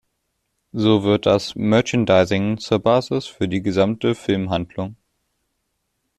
[0.73, 4.95] So wird das Merchandising zur Basis für die gesamte Filmhandlung.